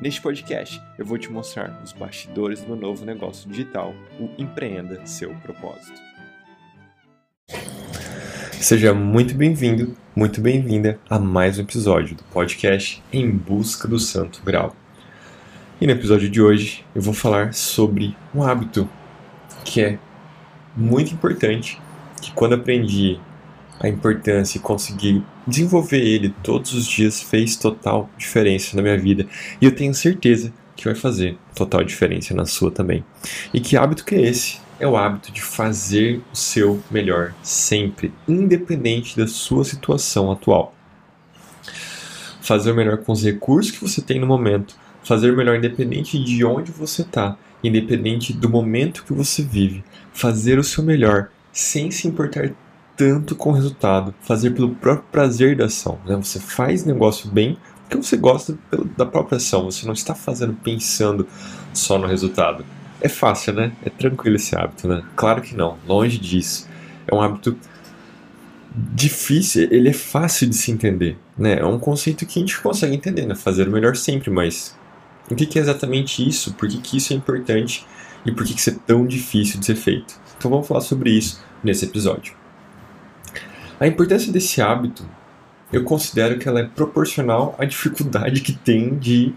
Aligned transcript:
Neste 0.00 0.22
podcast, 0.22 0.80
eu 0.96 1.04
vou 1.04 1.18
te 1.18 1.28
mostrar 1.28 1.82
os 1.82 1.92
bastidores 1.92 2.60
do 2.60 2.68
meu 2.68 2.76
novo 2.76 3.04
negócio 3.04 3.50
digital, 3.50 3.92
o 4.20 4.30
Empreenda 4.38 5.04
Seu 5.04 5.34
Propósito. 5.42 6.00
Seja 8.52 8.94
muito 8.94 9.34
bem-vindo, 9.34 9.96
muito 10.14 10.40
bem-vinda 10.40 11.00
a 11.10 11.18
mais 11.18 11.58
um 11.58 11.62
episódio 11.62 12.14
do 12.14 12.22
podcast 12.22 13.02
Em 13.12 13.28
Busca 13.28 13.88
do 13.88 13.98
Santo 13.98 14.40
Grau. 14.44 14.76
E 15.80 15.86
no 15.86 15.92
episódio 15.92 16.30
de 16.30 16.40
hoje 16.40 16.84
eu 16.94 17.02
vou 17.02 17.12
falar 17.12 17.52
sobre 17.52 18.16
um 18.32 18.44
hábito 18.44 18.88
que 19.64 19.80
é 19.80 19.98
muito 20.76 21.12
importante, 21.12 21.76
que 22.22 22.30
quando 22.30 22.54
aprendi 22.54 23.18
a 23.80 23.88
importância 23.88 24.58
e 24.58 24.60
conseguir 24.60 25.22
desenvolver 25.46 26.00
ele 26.00 26.34
todos 26.42 26.72
os 26.74 26.86
dias 26.86 27.22
fez 27.22 27.56
total 27.56 28.10
diferença 28.16 28.76
na 28.76 28.82
minha 28.82 28.98
vida. 28.98 29.26
E 29.60 29.64
eu 29.64 29.74
tenho 29.74 29.94
certeza 29.94 30.52
que 30.76 30.84
vai 30.84 30.94
fazer 30.94 31.36
total 31.54 31.82
diferença 31.82 32.34
na 32.34 32.46
sua 32.46 32.70
também. 32.70 33.04
E 33.52 33.60
que 33.60 33.76
hábito 33.76 34.04
que 34.04 34.14
é 34.14 34.20
esse? 34.22 34.60
É 34.78 34.86
o 34.86 34.96
hábito 34.96 35.32
de 35.32 35.42
fazer 35.42 36.20
o 36.32 36.36
seu 36.36 36.80
melhor 36.90 37.34
sempre, 37.42 38.12
independente 38.28 39.16
da 39.16 39.26
sua 39.26 39.64
situação 39.64 40.30
atual. 40.30 40.72
Fazer 42.40 42.70
o 42.70 42.76
melhor 42.76 42.98
com 42.98 43.12
os 43.12 43.24
recursos 43.24 43.72
que 43.72 43.80
você 43.80 44.00
tem 44.00 44.20
no 44.20 44.26
momento, 44.26 44.76
fazer 45.02 45.32
o 45.32 45.36
melhor 45.36 45.56
independente 45.56 46.22
de 46.22 46.44
onde 46.44 46.70
você 46.70 47.02
está, 47.02 47.36
independente 47.62 48.32
do 48.32 48.48
momento 48.48 49.04
que 49.04 49.12
você 49.12 49.42
vive, 49.42 49.84
fazer 50.12 50.58
o 50.60 50.64
seu 50.64 50.84
melhor 50.84 51.28
sem 51.52 51.90
se 51.90 52.06
importar 52.06 52.54
tanto 52.98 53.36
com 53.36 53.50
o 53.50 53.52
resultado, 53.52 54.12
fazer 54.20 54.50
pelo 54.50 54.74
próprio 54.74 55.06
prazer 55.12 55.56
da 55.56 55.66
ação. 55.66 55.98
Né? 56.04 56.16
Você 56.16 56.40
faz 56.40 56.84
negócio 56.84 57.30
bem 57.30 57.56
porque 57.88 57.96
você 57.96 58.18
gosta 58.18 58.58
da 58.98 59.06
própria 59.06 59.36
ação, 59.36 59.64
você 59.64 59.86
não 59.86 59.94
está 59.94 60.14
fazendo 60.14 60.52
pensando 60.52 61.26
só 61.72 61.96
no 61.96 62.06
resultado. 62.06 62.64
É 63.00 63.08
fácil, 63.08 63.54
né? 63.54 63.72
É 63.82 63.88
tranquilo 63.88 64.36
esse 64.36 64.54
hábito, 64.54 64.86
né? 64.86 65.02
Claro 65.16 65.40
que 65.40 65.56
não, 65.56 65.78
longe 65.86 66.18
disso. 66.18 66.68
É 67.06 67.14
um 67.14 67.22
hábito 67.22 67.56
difícil, 68.74 69.68
ele 69.70 69.88
é 69.88 69.92
fácil 69.94 70.48
de 70.48 70.56
se 70.56 70.70
entender, 70.70 71.16
né? 71.38 71.60
É 71.60 71.64
um 71.64 71.78
conceito 71.78 72.26
que 72.26 72.38
a 72.38 72.42
gente 72.42 72.60
consegue 72.60 72.94
entender, 72.94 73.24
né? 73.24 73.34
Fazer 73.34 73.66
o 73.68 73.70
melhor 73.70 73.96
sempre, 73.96 74.30
mas 74.30 74.76
o 75.30 75.34
que 75.34 75.58
é 75.58 75.62
exatamente 75.62 76.26
isso? 76.26 76.52
Por 76.54 76.68
que, 76.68 76.78
que 76.78 76.98
isso 76.98 77.14
é 77.14 77.16
importante? 77.16 77.86
E 78.26 78.32
por 78.32 78.44
que, 78.44 78.52
que 78.52 78.60
isso 78.60 78.70
é 78.70 78.76
tão 78.86 79.06
difícil 79.06 79.60
de 79.60 79.64
ser 79.64 79.76
feito? 79.76 80.20
Então 80.36 80.50
vamos 80.50 80.66
falar 80.68 80.82
sobre 80.82 81.10
isso 81.10 81.42
nesse 81.64 81.86
episódio. 81.86 82.34
A 83.80 83.86
importância 83.86 84.32
desse 84.32 84.60
hábito, 84.60 85.08
eu 85.72 85.84
considero 85.84 86.38
que 86.38 86.48
ela 86.48 86.60
é 86.60 86.64
proporcional 86.64 87.54
à 87.58 87.64
dificuldade 87.64 88.40
que 88.40 88.52
tem 88.52 88.98
de 88.98 89.34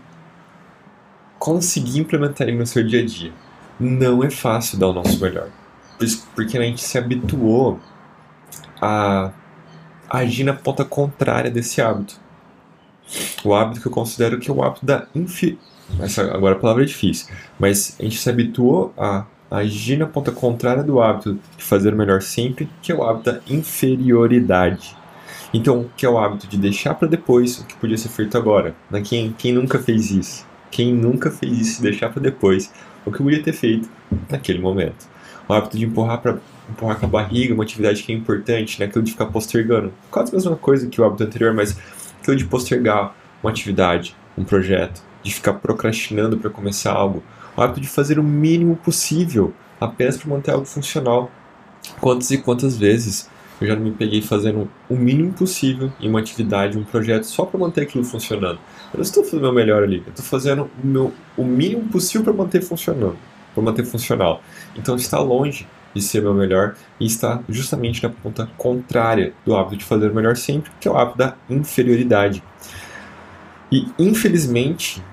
conseguir 1.37 1.99
implementar 1.99 2.47
ele 2.47 2.57
no 2.57 2.65
seu 2.65 2.85
dia 2.85 3.01
a 3.01 3.05
dia. 3.05 3.31
Não 3.79 4.23
é 4.23 4.29
fácil 4.29 4.79
dar 4.79 4.87
o 4.87 4.93
nosso 4.93 5.19
melhor, 5.19 5.49
porque 6.35 6.57
a 6.57 6.61
gente 6.61 6.81
se 6.81 6.97
habituou 6.97 7.79
a 8.81 9.31
agir 10.09 10.43
na 10.43 10.53
ponta 10.53 10.83
contrária 10.83 11.51
desse 11.51 11.81
hábito. 11.81 12.19
O 13.43 13.53
hábito 13.53 13.81
que 13.81 13.87
eu 13.87 13.91
considero 13.91 14.39
que 14.39 14.49
é 14.49 14.53
o 14.53 14.63
hábito 14.63 14.85
da 14.85 15.07
infi... 15.13 15.59
Essa 15.99 16.21
agora 16.33 16.55
a 16.55 16.59
palavra 16.59 16.83
é 16.83 16.85
difícil, 16.85 17.27
mas 17.59 17.97
a 17.99 18.03
gente 18.03 18.17
se 18.17 18.29
habituou 18.29 18.93
a 18.97 19.25
agir 19.51 19.97
na 19.97 20.05
ponta 20.05 20.31
contrária 20.31 20.81
do 20.81 21.01
hábito 21.01 21.37
de 21.57 21.63
fazer 21.63 21.93
o 21.93 21.97
melhor 21.97 22.21
sempre, 22.21 22.69
que 22.81 22.89
é 22.91 22.95
o 22.95 23.03
hábito 23.03 23.33
da 23.33 23.39
inferioridade. 23.49 24.95
Então, 25.53 25.89
que 25.97 26.05
é 26.05 26.09
o 26.09 26.17
hábito 26.17 26.47
de 26.47 26.57
deixar 26.57 26.93
para 26.93 27.09
depois 27.09 27.59
o 27.59 27.65
que 27.65 27.75
podia 27.75 27.97
ser 27.97 28.07
feito 28.07 28.37
agora. 28.37 28.73
Né? 28.89 29.01
Quem, 29.01 29.35
quem 29.37 29.51
nunca 29.51 29.77
fez 29.77 30.09
isso? 30.09 30.47
Quem 30.71 30.93
nunca 30.93 31.29
fez 31.29 31.59
isso, 31.59 31.81
deixar 31.81 32.09
para 32.09 32.21
depois 32.21 32.71
o 33.05 33.11
que 33.11 33.21
podia 33.21 33.43
ter 33.43 33.51
feito 33.51 33.89
naquele 34.29 34.59
momento. 34.59 35.09
O 35.49 35.53
hábito 35.53 35.77
de 35.77 35.83
empurrar 35.83 36.21
para 36.21 36.37
empurrar 36.69 36.97
com 36.97 37.05
a 37.05 37.09
barriga 37.09 37.53
uma 37.53 37.63
atividade 37.63 38.03
que 38.03 38.13
é 38.13 38.15
importante, 38.15 38.79
né? 38.79 38.85
aquilo 38.85 39.03
de 39.03 39.11
ficar 39.11 39.25
postergando. 39.25 39.91
Quase 40.09 40.31
a 40.31 40.35
mesma 40.35 40.55
coisa 40.55 40.87
que 40.87 41.01
o 41.01 41.03
hábito 41.03 41.23
anterior, 41.23 41.53
mas 41.53 41.77
aquilo 42.21 42.37
de 42.37 42.45
postergar 42.45 43.13
uma 43.43 43.51
atividade, 43.51 44.15
um 44.37 44.45
projeto, 44.45 45.03
de 45.21 45.33
ficar 45.33 45.53
procrastinando 45.53 46.37
para 46.37 46.49
começar 46.49 46.93
algo, 46.93 47.21
hábito 47.61 47.81
de 47.81 47.87
fazer 47.87 48.19
o 48.19 48.23
mínimo 48.23 48.75
possível 48.75 49.53
apenas 49.79 50.17
para 50.17 50.29
manter 50.29 50.51
algo 50.51 50.65
funcional. 50.65 51.31
Quantas 51.99 52.29
e 52.31 52.37
quantas 52.37 52.77
vezes 52.77 53.29
eu 53.59 53.67
já 53.67 53.75
me 53.75 53.91
peguei 53.91 54.21
fazendo 54.21 54.69
o 54.89 54.95
mínimo 54.95 55.33
possível 55.33 55.91
em 55.99 56.09
uma 56.09 56.19
atividade, 56.19 56.77
um 56.77 56.83
projeto, 56.83 57.25
só 57.25 57.45
para 57.45 57.59
manter 57.59 57.81
aquilo 57.81 58.03
funcionando. 58.03 58.59
Eu 58.91 58.97
não 58.97 59.01
estou 59.01 59.23
fazendo 59.23 59.39
o 59.39 59.43
meu 59.43 59.53
melhor 59.53 59.83
ali, 59.83 60.03
eu 60.05 60.09
estou 60.09 60.25
fazendo 60.25 60.69
o, 60.83 60.87
meu, 60.87 61.13
o 61.37 61.43
mínimo 61.43 61.87
possível 61.89 62.23
para 62.23 62.33
manter 62.33 62.61
funcionando, 62.61 63.17
para 63.53 63.63
manter 63.63 63.85
funcional. 63.85 64.41
Então 64.75 64.95
está 64.95 65.19
longe 65.19 65.67
de 65.93 66.01
ser 66.01 66.21
meu 66.21 66.33
melhor 66.33 66.75
e 66.99 67.05
está 67.05 67.41
justamente 67.49 68.01
na 68.01 68.09
ponta 68.09 68.49
contrária 68.57 69.33
do 69.45 69.55
hábito 69.55 69.77
de 69.77 69.85
fazer 69.85 70.09
o 70.09 70.15
melhor 70.15 70.35
sempre, 70.35 70.71
que 70.79 70.87
é 70.87 70.91
o 70.91 70.97
hábito 70.97 71.17
da 71.19 71.35
inferioridade. 71.49 72.43
E 73.71 73.87
infelizmente, 73.99 75.03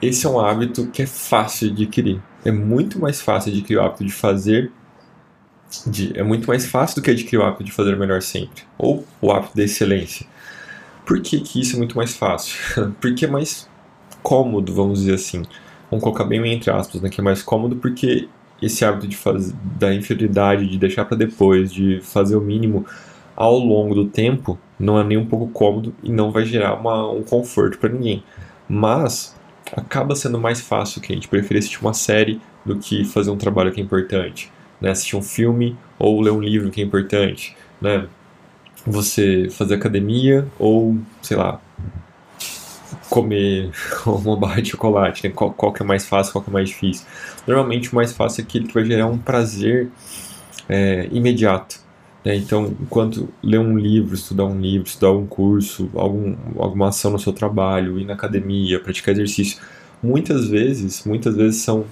esse 0.00 0.26
é 0.26 0.28
um 0.28 0.38
hábito 0.38 0.86
que 0.88 1.02
é 1.02 1.06
fácil 1.06 1.72
de 1.72 1.84
adquirir. 1.84 2.22
É 2.44 2.50
muito 2.50 2.98
mais 2.98 3.20
fácil 3.20 3.52
adquirir 3.52 3.78
o 3.78 3.82
hábito 3.82 4.04
de 4.04 4.12
fazer. 4.12 4.70
De, 5.86 6.16
é 6.18 6.22
muito 6.22 6.46
mais 6.46 6.66
fácil 6.66 6.96
do 6.96 7.02
que 7.02 7.10
adquirir 7.10 7.38
o 7.38 7.42
hábito 7.42 7.64
de 7.64 7.72
fazer 7.72 7.96
melhor 7.96 8.22
sempre. 8.22 8.62
Ou 8.78 9.04
o 9.20 9.32
hábito 9.32 9.56
da 9.56 9.64
excelência. 9.64 10.26
Por 11.04 11.20
que, 11.20 11.40
que 11.40 11.60
isso 11.60 11.76
é 11.76 11.78
muito 11.78 11.96
mais 11.96 12.14
fácil? 12.14 12.58
porque 13.00 13.24
é 13.24 13.28
mais 13.28 13.68
cômodo, 14.22 14.74
vamos 14.74 15.00
dizer 15.00 15.14
assim. 15.14 15.42
Vamos 15.90 16.02
colocar 16.02 16.24
bem 16.24 16.44
entre 16.52 16.70
aspas, 16.70 17.00
né? 17.00 17.08
Que 17.08 17.20
é 17.20 17.24
mais 17.24 17.42
cômodo 17.42 17.76
porque 17.76 18.28
esse 18.60 18.84
hábito 18.84 19.06
de 19.06 19.16
fazer, 19.16 19.54
da 19.78 19.94
inferioridade, 19.94 20.66
de 20.66 20.78
deixar 20.78 21.04
para 21.04 21.16
depois, 21.16 21.72
de 21.72 22.00
fazer 22.02 22.36
o 22.36 22.40
mínimo 22.40 22.84
ao 23.34 23.58
longo 23.58 23.94
do 23.94 24.06
tempo, 24.06 24.58
não 24.78 24.98
é 24.98 25.04
nem 25.04 25.18
um 25.18 25.26
pouco 25.26 25.48
cômodo 25.48 25.94
e 26.02 26.10
não 26.10 26.30
vai 26.30 26.44
gerar 26.44 26.74
uma, 26.74 27.10
um 27.10 27.22
conforto 27.22 27.78
para 27.78 27.90
ninguém. 27.90 28.24
Mas 28.68 29.35
acaba 29.72 30.14
sendo 30.14 30.38
mais 30.38 30.60
fácil 30.60 31.00
que 31.00 31.12
a 31.12 31.14
gente 31.14 31.28
preferir 31.28 31.58
assistir 31.58 31.80
uma 31.80 31.94
série 31.94 32.40
do 32.64 32.76
que 32.76 33.04
fazer 33.04 33.30
um 33.30 33.36
trabalho 33.36 33.72
que 33.72 33.80
é 33.80 33.84
importante, 33.84 34.50
né? 34.80 34.90
Assistir 34.90 35.16
um 35.16 35.22
filme 35.22 35.76
ou 35.98 36.20
ler 36.20 36.30
um 36.30 36.40
livro 36.40 36.70
que 36.70 36.80
é 36.80 36.84
importante, 36.84 37.56
né? 37.80 38.06
Você 38.86 39.48
fazer 39.50 39.74
academia 39.74 40.46
ou, 40.58 40.98
sei 41.22 41.36
lá, 41.36 41.60
comer 43.08 43.70
uma 44.06 44.36
barra 44.36 44.60
de 44.60 44.70
chocolate, 44.70 45.26
né? 45.26 45.32
qual, 45.34 45.52
qual 45.52 45.72
que 45.72 45.82
é 45.82 45.86
mais 45.86 46.06
fácil, 46.06 46.32
qual 46.32 46.44
que 46.44 46.50
é 46.50 46.52
mais 46.52 46.68
difícil. 46.68 47.06
Normalmente 47.46 47.92
o 47.92 47.94
mais 47.94 48.12
fácil 48.12 48.42
é 48.42 48.44
aquele 48.44 48.66
que 48.66 48.74
vai 48.74 48.84
gerar 48.84 49.06
um 49.06 49.18
prazer 49.18 49.88
é, 50.68 51.08
imediato. 51.10 51.85
Né? 52.26 52.34
Então, 52.34 52.74
enquanto 52.80 53.28
ler 53.40 53.60
um 53.60 53.78
livro, 53.78 54.16
estudar 54.16 54.46
um 54.46 54.58
livro, 54.60 54.88
estudar 54.88 55.12
um 55.12 55.24
curso, 55.28 55.88
algum, 55.94 56.34
alguma 56.58 56.88
ação 56.88 57.12
no 57.12 57.20
seu 57.20 57.32
trabalho, 57.32 58.00
ir 58.00 58.04
na 58.04 58.14
academia, 58.14 58.80
praticar 58.80 59.14
exercício, 59.14 59.62
muitas 60.02 60.48
vezes, 60.48 61.04
muitas 61.06 61.36
vezes 61.36 61.62
são 61.62 61.84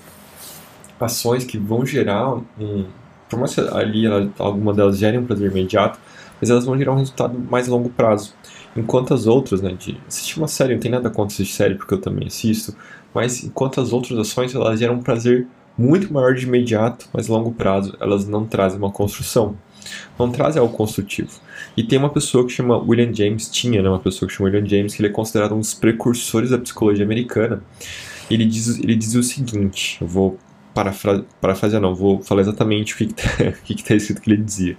ações 0.99 1.45
que 1.45 1.57
vão 1.57 1.87
gerar 1.87 2.35
um, 2.59 2.85
por 3.31 3.39
mais 3.39 3.55
que 3.55 3.61
ali 3.61 4.07
ela, 4.07 4.29
alguma 4.37 4.75
delas 4.75 4.99
gerem 4.99 5.21
um 5.21 5.25
prazer 5.25 5.53
imediato, 5.53 6.01
mas 6.41 6.51
elas 6.51 6.65
vão 6.65 6.77
gerar 6.77 6.95
um 6.95 6.99
resultado 6.99 7.39
mais 7.39 7.69
a 7.69 7.71
longo 7.71 7.91
prazo. 7.91 8.35
Enquanto 8.77 9.15
as 9.15 9.29
outras, 9.29 9.63
né, 9.63 9.77
de 9.79 9.97
assistir 10.09 10.39
uma 10.39 10.49
série, 10.49 10.75
não 10.75 10.81
tem 10.81 10.91
nada 10.91 11.11
contra 11.11 11.33
assistir 11.33 11.55
série, 11.55 11.75
porque 11.77 11.95
eu 11.95 12.01
também 12.01 12.27
assisto, 12.27 12.75
mas 13.15 13.45
enquanto 13.45 13.81
as 13.81 13.93
outras 13.93 14.19
ações, 14.19 14.53
elas 14.53 14.81
geram 14.81 14.95
um 14.95 15.03
prazer 15.03 15.47
muito 15.79 16.13
maior 16.13 16.35
de 16.35 16.45
imediato, 16.45 17.09
mas 17.13 17.31
a 17.31 17.33
longo 17.33 17.53
prazo, 17.53 17.97
elas 18.01 18.27
não 18.27 18.45
trazem 18.45 18.79
uma 18.79 18.91
construção 18.91 19.57
não 20.19 20.31
traz 20.31 20.57
algo 20.57 20.75
construtivo. 20.75 21.31
E 21.77 21.83
tem 21.83 21.99
uma 21.99 22.11
pessoa 22.11 22.47
que 22.47 22.53
chama 22.53 22.79
William 22.79 23.13
James, 23.13 23.49
tinha 23.49 23.83
né, 23.83 23.89
uma 23.89 23.99
pessoa 23.99 24.29
que 24.29 24.35
chama 24.35 24.49
William 24.51 24.67
James, 24.67 24.95
que 24.95 25.03
ele 25.03 25.09
é 25.09 25.13
considerado 25.13 25.55
um 25.55 25.61
dos 25.61 25.75
precursores 25.75 26.51
da 26.51 26.59
psicologia 26.59 27.05
americana. 27.05 27.63
Ele 28.31 28.45
diz, 28.45 28.79
ele 28.79 28.95
diz 28.95 29.15
o 29.15 29.23
seguinte, 29.23 29.99
eu 30.01 30.07
vou 30.07 30.39
parafra, 30.75 31.25
parafrasear 31.41 31.81
não, 31.81 31.95
vou 31.95 32.23
falar 32.23 32.41
exatamente 32.41 32.95
o 32.95 32.97
que 32.97 33.05
está 33.05 33.29
tá 33.89 33.95
escrito 33.95 34.21
que 34.21 34.31
ele 34.31 34.43
dizia. 34.43 34.77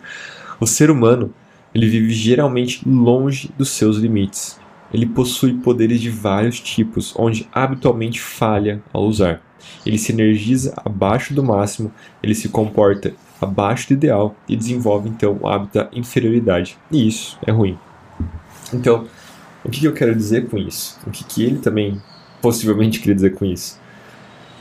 O 0.60 0.68
ser 0.68 0.92
humano, 0.92 1.34
ele 1.74 1.88
vive 1.88 2.14
geralmente 2.14 2.88
longe 2.88 3.52
dos 3.58 3.70
seus 3.70 3.98
limites. 3.98 4.60
Ele 4.94 5.06
possui 5.06 5.54
poderes 5.56 6.00
de 6.00 6.10
vários 6.10 6.60
tipos, 6.60 7.14
onde 7.18 7.48
habitualmente 7.52 8.22
falha 8.22 8.82
ao 8.94 9.04
usar. 9.04 9.42
Ele 9.86 9.98
se 9.98 10.12
energiza 10.12 10.74
abaixo 10.78 11.34
do 11.34 11.44
máximo, 11.44 11.92
ele 12.22 12.36
se 12.36 12.50
comporta 12.50 13.14
abaixo 13.42 13.88
do 13.90 13.94
ideal 13.94 14.36
e 14.48 14.56
desenvolve 14.56 15.10
então 15.10 15.38
o 15.42 15.48
hábito 15.48 15.80
da 15.80 15.90
inferioridade. 15.94 16.78
E 16.92 17.08
isso 17.08 17.38
é 17.46 17.52
ruim. 17.52 17.78
Então, 18.74 19.06
o 19.64 19.70
que 19.70 19.86
eu 19.86 19.94
quero 19.94 20.16
dizer 20.16 20.48
com 20.48 20.58
isso? 20.58 20.98
O 21.06 21.12
que, 21.12 21.24
que 21.24 21.44
ele 21.44 21.60
também 21.60 22.02
possivelmente 22.42 23.00
queria 23.00 23.16
dizer 23.16 23.36
com 23.36 23.46
isso? 23.46 23.80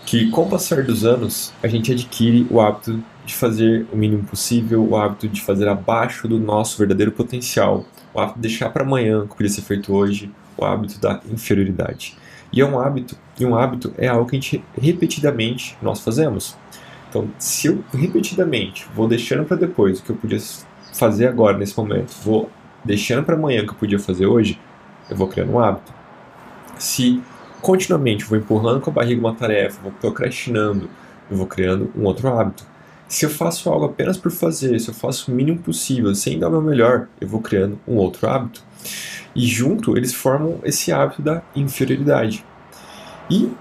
Que 0.06 0.30
com 0.30 0.42
o 0.42 0.48
passar 0.48 0.82
dos 0.82 1.04
anos, 1.04 1.52
a 1.62 1.68
gente 1.68 1.92
adquire 1.92 2.46
o 2.50 2.60
hábito 2.60 3.02
de 3.24 3.34
fazer 3.34 3.86
o 3.92 3.96
mínimo 3.96 4.24
possível, 4.24 4.86
o 4.86 4.96
hábito 4.96 5.28
de 5.28 5.40
fazer 5.40 5.68
abaixo 5.68 6.28
do 6.28 6.38
nosso 6.38 6.78
verdadeiro 6.78 7.12
potencial, 7.12 7.86
o 8.12 8.20
hábito 8.20 8.36
de 8.38 8.48
deixar 8.48 8.70
para 8.70 8.84
amanhã 8.84 9.20
o 9.20 9.28
que 9.28 9.36
podia 9.36 9.50
ser 9.50 9.62
feito 9.62 9.94
hoje, 9.94 10.30
o 10.56 10.64
hábito 10.64 10.98
da 11.00 11.20
inferioridade. 11.30 12.16
E 12.52 12.60
é 12.60 12.66
um 12.66 12.78
hábito, 12.78 13.16
e 13.38 13.44
um 13.44 13.56
hábito 13.56 13.92
é 13.98 14.08
algo 14.08 14.28
que 14.28 14.36
a 14.36 14.40
gente 14.40 14.64
repetidamente 14.80 15.76
nós 15.82 16.00
fazemos. 16.00 16.56
Então, 17.14 17.30
se 17.38 17.68
eu 17.68 17.84
repetidamente 17.92 18.88
vou 18.92 19.06
deixando 19.06 19.44
para 19.44 19.56
depois 19.56 20.00
o 20.00 20.02
que 20.02 20.10
eu 20.10 20.16
podia 20.16 20.40
fazer 20.92 21.28
agora 21.28 21.56
nesse 21.56 21.78
momento, 21.78 22.12
vou 22.24 22.50
deixando 22.84 23.22
para 23.22 23.36
amanhã 23.36 23.62
o 23.62 23.66
que 23.66 23.70
eu 23.70 23.76
podia 23.76 24.00
fazer 24.00 24.26
hoje, 24.26 24.58
eu 25.08 25.16
vou 25.16 25.28
criando 25.28 25.52
um 25.52 25.60
hábito. 25.60 25.94
Se 26.76 27.22
continuamente 27.62 28.24
vou 28.24 28.36
empurrando 28.36 28.80
com 28.80 28.90
a 28.90 28.92
barriga 28.92 29.20
uma 29.20 29.32
tarefa, 29.32 29.80
vou 29.80 29.92
procrastinando, 29.92 30.90
eu 31.30 31.36
vou 31.36 31.46
criando 31.46 31.88
um 31.96 32.02
outro 32.02 32.26
hábito. 32.36 32.66
Se 33.06 33.24
eu 33.24 33.30
faço 33.30 33.70
algo 33.70 33.84
apenas 33.84 34.16
por 34.16 34.32
fazer, 34.32 34.76
se 34.80 34.88
eu 34.88 34.94
faço 34.94 35.30
o 35.30 35.34
mínimo 35.36 35.60
possível, 35.60 36.12
sem 36.16 36.36
dar 36.36 36.48
o 36.48 36.50
meu 36.50 36.62
melhor, 36.62 37.06
eu 37.20 37.28
vou 37.28 37.40
criando 37.40 37.78
um 37.86 37.94
outro 37.94 38.28
hábito. 38.28 38.60
E 39.36 39.46
junto 39.46 39.96
eles 39.96 40.12
formam 40.12 40.58
esse 40.64 40.90
hábito 40.90 41.22
da 41.22 41.42
inferioridade. 41.54 42.44
E 43.30 43.52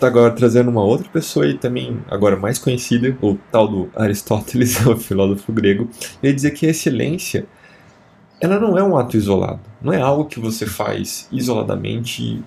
agora 0.00 0.30
trazendo 0.32 0.70
uma 0.70 0.82
outra 0.82 1.08
pessoa 1.08 1.46
e 1.46 1.56
também 1.56 2.00
agora 2.10 2.36
mais 2.36 2.58
conhecida, 2.58 3.16
o 3.20 3.36
tal 3.50 3.68
do 3.68 3.90
Aristóteles, 3.94 4.78
o 4.86 4.96
filósofo 4.96 5.52
grego, 5.52 5.88
ele 6.22 6.32
dizia 6.32 6.50
que 6.50 6.66
a 6.66 6.70
excelência 6.70 7.46
ela 8.40 8.58
não 8.58 8.76
é 8.76 8.82
um 8.82 8.96
ato 8.96 9.16
isolado, 9.16 9.60
não 9.80 9.92
é 9.92 10.00
algo 10.00 10.24
que 10.24 10.40
você 10.40 10.66
faz 10.66 11.28
isoladamente 11.30 12.42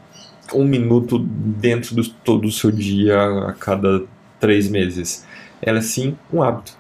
um 0.53 0.65
minuto 0.65 1.17
dentro 1.19 1.95
do 1.95 2.07
todo 2.07 2.45
o 2.45 2.51
seu 2.51 2.69
dia 2.69 3.17
a 3.47 3.53
cada 3.53 4.03
três 4.39 4.69
meses. 4.69 5.25
Ela 5.61 5.79
é 5.79 5.81
sim 5.81 6.17
um 6.31 6.43
hábito. 6.43 6.73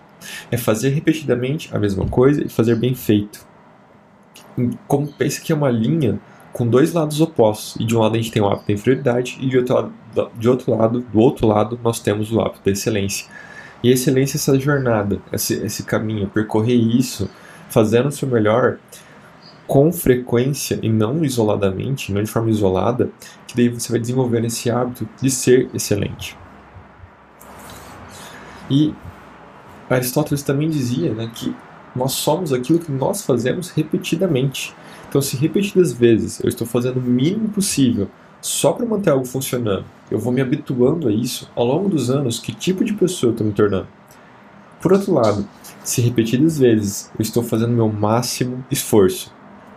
É 0.51 0.57
fazer 0.57 0.89
repetidamente 0.89 1.69
a 1.73 1.79
mesma 1.79 2.05
coisa 2.05 2.43
e 2.43 2.49
fazer 2.49 2.75
bem 2.75 2.93
feito 2.93 3.45
como 4.87 5.07
pensa 5.07 5.41
que 5.41 5.51
é 5.51 5.55
uma 5.55 5.69
linha 5.69 6.19
com 6.53 6.67
dois 6.67 6.93
lados 6.93 7.19
opostos. 7.19 7.75
E 7.79 7.85
de 7.85 7.95
um 7.95 7.99
lado 7.99 8.15
a 8.15 8.17
gente 8.17 8.31
tem 8.31 8.41
o 8.41 8.47
hábito 8.47 8.67
da 8.67 8.73
inferioridade 8.73 9.37
e 9.41 9.49
de 9.49 9.57
outro 9.57 9.75
lado, 9.75 9.93
de 10.37 10.49
outro 10.49 10.75
lado, 10.75 11.01
do 11.01 11.19
outro 11.19 11.47
lado 11.47 11.79
nós 11.83 11.99
temos 11.99 12.31
o 12.31 12.39
hábito 12.39 12.61
da 12.63 12.71
excelência. 12.71 13.27
E 13.83 13.89
a 13.89 13.93
excelência 13.93 14.37
é 14.37 14.39
essa 14.39 14.59
jornada, 14.59 15.19
esse, 15.31 15.53
esse 15.55 15.83
caminho, 15.83 16.27
percorrer 16.27 16.75
isso, 16.75 17.29
fazendo 17.69 18.07
o 18.07 18.11
seu 18.11 18.27
melhor 18.27 18.79
com 19.67 19.91
frequência 19.91 20.79
e 20.81 20.89
não 20.89 21.23
isoladamente, 21.23 22.11
não 22.11 22.23
de 22.23 22.29
forma 22.29 22.49
isolada, 22.49 23.09
que 23.47 23.55
daí 23.55 23.69
você 23.69 23.91
vai 23.91 23.99
desenvolvendo 23.99 24.45
esse 24.45 24.69
hábito 24.69 25.07
de 25.21 25.29
ser 25.29 25.69
excelente. 25.73 26.37
E 28.69 28.93
Aristóteles 29.89 30.41
também 30.41 30.69
dizia 30.69 31.13
né, 31.13 31.29
que 31.33 31.55
nós 31.95 32.13
somos 32.13 32.51
aquilo 32.51 32.79
que 32.79 32.91
nós 32.91 33.23
fazemos 33.23 33.69
repetidamente. 33.69 34.75
Então, 35.07 35.21
se 35.21 35.37
repetidas 35.37 35.93
vezes 35.93 36.39
eu 36.43 36.49
estou 36.49 36.67
fazendo 36.67 36.97
o 36.97 37.03
mínimo 37.03 37.49
possível 37.49 38.09
só 38.45 38.73
para 38.73 38.85
manter 38.85 39.09
algo 39.09 39.25
funcionando, 39.25 39.85
eu 40.11 40.19
vou 40.19 40.31
me 40.31 40.39
habituando 40.39 41.07
a 41.07 41.11
isso 41.11 41.49
ao 41.55 41.65
longo 41.65 41.89
dos 41.89 42.11
anos, 42.11 42.37
que 42.37 42.53
tipo 42.53 42.85
de 42.85 42.93
pessoa 42.93 43.29
eu 43.29 43.31
estou 43.31 43.47
me 43.47 43.53
tornando. 43.53 43.87
Por 44.79 44.93
outro 44.93 45.11
lado, 45.15 45.47
se 45.83 45.99
repetidas 45.99 46.59
vezes 46.59 47.09
eu 47.17 47.23
estou 47.23 47.41
fazendo 47.41 47.71
meu 47.71 47.91
máximo 47.91 48.63
esforço 48.69 49.33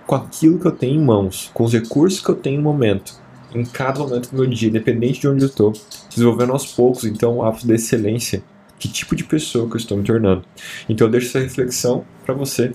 com 0.06 0.14
aquilo 0.14 0.58
que 0.58 0.66
eu 0.66 0.72
tenho 0.72 1.00
em 1.00 1.02
mãos, 1.02 1.50
com 1.54 1.64
os 1.64 1.72
recursos 1.72 2.20
que 2.20 2.28
eu 2.28 2.34
tenho 2.34 2.58
no 2.58 2.62
momento, 2.64 3.14
em 3.54 3.64
cada 3.64 4.00
momento 4.00 4.28
do 4.30 4.36
meu 4.36 4.46
dia, 4.46 4.68
independente 4.68 5.20
de 5.20 5.28
onde 5.28 5.44
eu 5.44 5.48
estou, 5.48 5.72
desenvolvendo 6.10 6.52
aos 6.52 6.66
poucos, 6.66 7.04
então, 7.04 7.38
o 7.38 7.42
hábito 7.42 7.66
da 7.66 7.74
excelência 7.74 8.44
que 8.78 8.86
tipo 8.86 9.16
de 9.16 9.24
pessoa 9.24 9.66
que 9.66 9.76
eu 9.76 9.78
estou 9.78 9.96
me 9.96 10.04
tornando. 10.04 10.44
Então 10.86 11.06
eu 11.06 11.10
deixo 11.10 11.28
essa 11.28 11.40
reflexão 11.40 12.04
para 12.22 12.34
você 12.34 12.74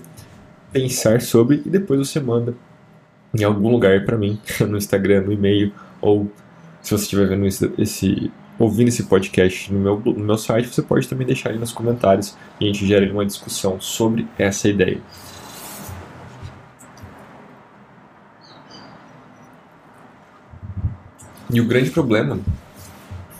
pensar 0.72 1.22
sobre 1.22 1.62
e 1.64 1.70
depois 1.70 2.00
você 2.00 2.18
manda 2.18 2.52
em 3.34 3.42
algum 3.44 3.70
lugar 3.70 4.04
para 4.04 4.16
mim, 4.16 4.38
no 4.60 4.76
Instagram, 4.76 5.22
no 5.22 5.32
e-mail, 5.32 5.72
ou 6.00 6.30
se 6.82 6.90
você 6.90 7.04
estiver 7.04 7.28
vendo 7.28 7.46
esse, 7.46 7.72
esse, 7.78 8.32
ouvindo 8.58 8.88
esse 8.88 9.04
podcast 9.04 9.72
no 9.72 9.80
meu, 9.80 10.02
no 10.04 10.24
meu 10.24 10.38
site, 10.38 10.68
você 10.68 10.82
pode 10.82 11.08
também 11.08 11.26
deixar 11.26 11.50
aí 11.50 11.58
nos 11.58 11.72
comentários 11.72 12.36
e 12.60 12.64
a 12.64 12.66
gente 12.66 12.86
gera 12.86 13.10
uma 13.10 13.24
discussão 13.24 13.80
sobre 13.80 14.26
essa 14.38 14.68
ideia. 14.68 15.00
E 21.50 21.60
o 21.60 21.66
grande 21.66 21.90
problema 21.90 22.38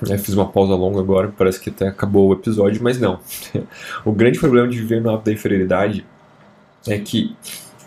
é, 0.09 0.19
fiz 0.19 0.35
uma 0.35 0.49
pausa 0.49 0.75
longa 0.75 1.01
agora, 1.01 1.33
parece 1.37 1.61
que 1.61 1.71
até 1.71 1.89
acabou 1.89 2.29
o 2.29 2.33
episódio, 2.33 2.83
mas 2.83 2.99
não. 3.01 3.21
o 4.05 4.13
grande 4.13 4.39
problema 4.39 4.69
de 4.69 4.79
viver 4.79 5.01
no 5.01 5.11
hábito 5.11 5.27
da 5.27 5.33
inferioridade 5.33 6.05
é 6.87 6.99
que 6.99 7.35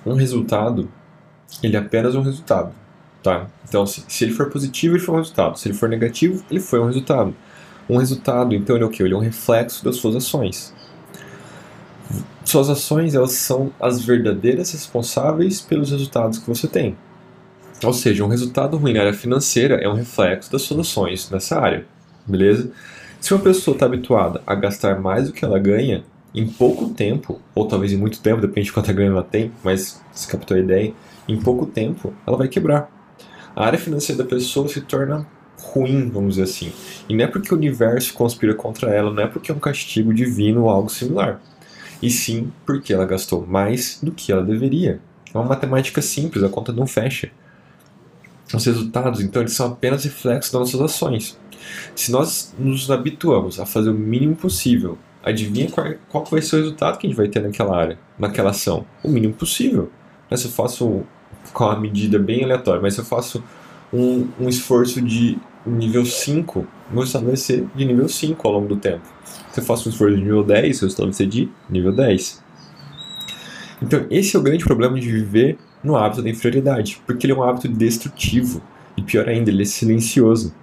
um 0.06 0.16
resultado, 0.16 0.90
ele 1.62 1.76
é 1.76 1.80
apenas 1.80 2.16
um 2.16 2.22
resultado, 2.22 2.72
tá? 3.24 3.48
Então, 3.68 3.86
se, 3.86 4.04
se 4.08 4.24
ele 4.26 4.34
for 4.34 4.50
positivo, 4.50 4.96
ele 4.96 5.04
foi 5.04 5.16
um 5.16 5.18
resultado. 5.20 5.58
Se 5.58 5.68
ele 5.68 5.78
for 5.78 5.90
negativo, 5.90 6.44
ele 6.50 6.60
foi 6.60 6.80
um 6.80 6.86
resultado. 6.86 7.36
Um 7.90 7.98
resultado, 7.98 8.54
então, 8.54 8.76
ele 8.76 8.84
é 8.84 8.88
o 8.88 8.90
quê? 8.90 9.04
Ele 9.04 9.14
é 9.14 9.18
um 9.18 9.22
reflexo 9.22 9.84
das 9.84 9.96
suas 9.98 10.16
ações. 10.16 10.74
Suas 12.44 12.70
ações, 12.70 13.16
elas 13.16 13.34
são 13.34 13.72
as 13.80 14.02
verdadeiras 14.02 14.72
responsáveis 14.72 15.62
pelos 15.62 15.92
resultados 15.92 16.40
que 16.40 16.48
você 16.48 16.68
tem. 16.68 16.98
Ou 17.84 17.94
seja, 17.94 18.24
um 18.24 18.28
resultado 18.28 18.78
ruim 18.78 18.94
na 18.94 19.02
área 19.02 19.14
financeira 19.14 19.76
é 19.76 19.88
um 19.88 19.94
reflexo 19.94 20.52
das 20.52 20.62
suas 20.64 20.80
ações 20.80 21.30
nessa 21.30 21.60
área 21.60 21.86
beleza? 22.28 22.72
Se 23.20 23.34
uma 23.34 23.42
pessoa 23.42 23.74
está 23.76 23.86
habituada 23.86 24.42
a 24.46 24.54
gastar 24.54 25.00
mais 25.00 25.28
do 25.28 25.34
que 25.34 25.44
ela 25.44 25.58
ganha 25.58 26.04
em 26.36 26.46
pouco 26.46 26.90
tempo, 26.90 27.42
ou 27.56 27.68
talvez 27.68 27.92
em 27.92 27.98
muito 27.98 28.20
tempo, 28.20 28.42
depende 28.42 28.68
de 28.68 28.74
quanta 28.74 28.94
grana 28.94 29.14
ela 29.14 29.24
tem, 29.24 29.52
mas 29.64 30.02
se 30.12 30.28
captou 30.28 30.56
a 30.56 30.60
ideia, 30.60 30.94
em 31.28 31.40
pouco 31.40 31.66
tempo 31.66 32.14
ela 32.26 32.38
vai 32.38 32.48
quebrar. 32.48 32.92
A 33.56 33.66
área 33.66 33.80
financeira 33.80 34.24
da 34.24 34.30
pessoa 34.30 34.68
se 34.68 34.82
torna 34.82 35.28
ruim, 35.60 36.10
vamos 36.10 36.36
dizer 36.36 36.44
assim. 36.44 36.72
E 37.10 37.16
não 37.16 37.26
é 37.26 37.28
porque 37.28 37.54
o 37.54 37.58
universo 37.58 38.14
conspira 38.14 38.54
contra 38.54 38.94
ela, 38.94 39.12
não 39.12 39.24
é 39.24 39.28
porque 39.28 39.52
é 39.52 39.56
um 39.56 39.60
castigo 39.60 40.14
divino 40.14 40.64
ou 40.64 40.70
algo 40.70 40.90
similar. 40.90 41.42
E 42.02 42.10
sim 42.10 42.52
porque 42.66 42.94
ela 42.94 43.06
gastou 43.06 43.46
mais 43.46 44.00
do 44.02 44.12
que 44.12 44.32
ela 44.32 44.44
deveria. 44.44 45.02
É 45.34 45.38
uma 45.38 45.48
matemática 45.48 46.02
simples, 46.02 46.44
a 46.44 46.50
conta 46.50 46.72
não 46.72 46.86
fecha. 46.86 47.32
Os 48.54 48.66
resultados, 48.66 49.20
então, 49.20 49.42
eles 49.42 49.54
são 49.54 49.68
apenas 49.68 50.04
reflexos 50.04 50.52
das 50.52 50.62
nossas 50.62 50.82
ações. 50.82 51.38
Se 51.96 52.12
nós 52.12 52.54
nos 52.58 52.90
habituamos 52.90 53.60
a 53.60 53.66
fazer 53.66 53.90
o 53.90 53.94
mínimo 53.94 54.36
possível, 54.36 54.98
adivinha 55.22 55.70
qual, 55.70 55.94
qual 56.08 56.26
vai 56.26 56.42
ser 56.42 56.56
o 56.56 56.60
resultado 56.60 56.98
que 56.98 57.08
a 57.08 57.10
gente 57.10 57.18
vai 57.18 57.28
ter 57.28 57.42
naquela 57.42 57.76
área, 57.76 58.00
naquela 58.18 58.52
ação? 58.52 58.86
O 59.04 59.10
mínimo 59.10 59.34
possível. 59.34 59.92
Mas 60.30 60.42
se 60.42 60.48
eu 60.48 60.52
faço 60.52 61.04
com 61.54 61.66
uma 61.66 61.80
medida 61.80 62.20
bem 62.20 62.44
aleatória, 62.44 62.82
mas 62.82 62.94
se 62.94 63.00
eu 63.02 63.06
faço 63.06 63.44
um, 63.94 64.28
um 64.40 64.50
esforço 64.50 65.02
de 65.02 65.38
nível 65.66 66.06
5, 66.06 66.60
o 66.60 66.68
meu 66.92 67.02
resultado 67.02 67.26
vai 67.26 67.36
ser 67.36 67.66
de 67.76 67.86
nível 67.86 68.08
5 68.08 68.48
ao 68.48 68.54
longo 68.54 68.68
do 68.68 68.78
tempo. 68.78 69.06
Se 69.52 69.60
eu 69.60 69.64
faço 69.64 69.90
um 69.90 69.92
esforço 69.92 70.16
de 70.16 70.22
nível 70.22 70.44
10, 70.44 70.82
o 70.82 70.86
resultado 70.86 71.06
vai 71.06 71.14
ser 71.14 71.28
de 71.28 71.50
nível 71.70 71.92
10. 71.92 72.44
Então, 73.82 74.06
esse 74.10 74.36
é 74.36 74.40
o 74.40 74.42
grande 74.42 74.64
problema 74.64 75.00
de 75.00 75.12
viver 75.12 75.58
no 75.84 75.96
hábito 75.96 76.22
da 76.22 76.30
inferioridade, 76.30 77.02
porque 77.06 77.26
ele 77.26 77.34
é 77.34 77.36
um 77.36 77.44
hábito 77.44 77.68
destrutivo 77.68 78.62
e 78.96 79.02
pior 79.02 79.30
ainda, 79.30 79.52
ele 79.52 79.62
é 79.62 79.66
silencioso. 79.66 80.54